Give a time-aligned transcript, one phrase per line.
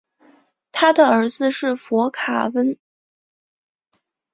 [0.71, 2.75] 他的儿子是佛卡温。